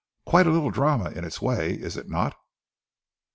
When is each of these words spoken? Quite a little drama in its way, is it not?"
Quite 0.25 0.47
a 0.47 0.49
little 0.49 0.71
drama 0.71 1.11
in 1.11 1.23
its 1.23 1.43
way, 1.43 1.73
is 1.75 1.95
it 1.95 2.09
not?" 2.09 2.35